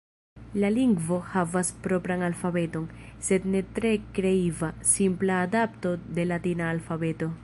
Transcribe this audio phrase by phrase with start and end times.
[0.61, 2.87] La lingvo havas propran alfabeton,
[3.27, 7.33] sed ne tre kreiva, simpla adapto de latina alfabeto.